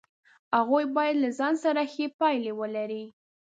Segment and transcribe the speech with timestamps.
[0.57, 3.03] هغوی باید له ځان سره ښې پایلې ولري.